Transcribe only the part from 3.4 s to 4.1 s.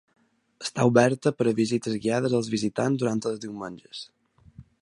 diumenges.